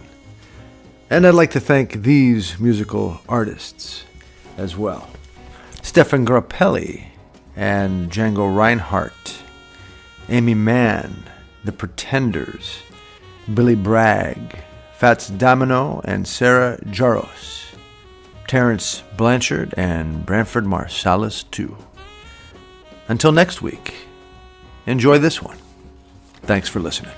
[1.08, 4.04] And I'd like to thank these musical artists
[4.58, 5.08] as well
[5.82, 7.04] Stéphane Grappelli
[7.54, 9.38] and Django Reinhardt,
[10.28, 11.24] Aimee Mann,
[11.64, 12.80] The Pretenders,
[13.54, 14.58] Billy Bragg,
[14.96, 17.66] Fats Domino and Sarah Jarosz,
[18.48, 21.76] Terence Blanchard and Branford Marsalis, too.
[23.08, 23.94] Until next week,
[24.86, 25.58] enjoy this one.
[26.42, 27.12] Thanks for listening.